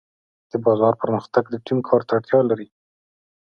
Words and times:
د 0.51 0.53
بازار 0.65 0.93
پرمختګ 1.01 1.43
د 1.49 1.55
ټیم 1.65 1.79
کار 1.87 2.01
ته 2.07 2.11
اړتیا 2.17 2.39
لري. 2.49 2.67